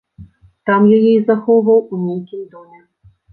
Там 0.69 0.81
яе 0.97 1.09
і 1.09 1.19
захоўваў 1.27 1.79
у 1.93 2.01
нейкім 2.07 2.41
доме. 2.55 2.81